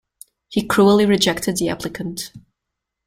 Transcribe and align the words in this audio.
He 0.49 0.65
cruelly 0.65 1.05
rejected 1.05 1.57
the 1.57 1.69
applicant. 1.69 2.31